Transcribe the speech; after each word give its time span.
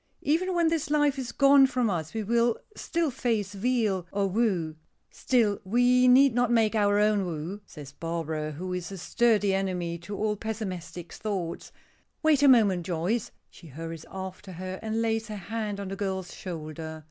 Even 0.23 0.55
when 0.55 0.69
this 0.69 0.89
life 0.89 1.19
is 1.19 1.31
gone 1.31 1.67
from 1.67 1.87
us 1.87 2.11
we 2.15 2.25
still 2.75 3.11
face 3.11 3.53
weal 3.53 4.07
or 4.11 4.25
woe." 4.25 4.73
"Still 5.11 5.61
we 5.63 6.07
need 6.07 6.33
not 6.33 6.49
make 6.51 6.73
our 6.73 6.97
own 6.97 7.23
woe," 7.23 7.59
says 7.67 7.91
Barbara, 7.91 8.53
who 8.53 8.73
is 8.73 8.91
a 8.91 8.97
sturdy 8.97 9.53
enemy 9.53 9.99
to 9.99 10.17
all 10.17 10.35
pessimistic 10.35 11.13
thoughts. 11.13 11.71
"Wait 12.23 12.41
a 12.41 12.47
moment, 12.47 12.83
Joyce." 12.83 13.29
She 13.51 13.67
hurries 13.67 14.07
after 14.09 14.53
her 14.53 14.79
and 14.81 15.03
lays 15.03 15.27
her 15.27 15.35
hand 15.35 15.79
on 15.79 15.89
the 15.89 15.95
girl's 15.95 16.33
shoulder. 16.33 16.99